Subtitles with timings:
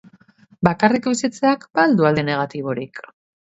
[0.67, 3.05] Bakarrik bizitzeak ba al du alde negatiborik?